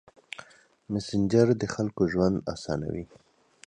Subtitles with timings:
[0.91, 3.05] مسېنجر د خلکو ژوند اسانوي.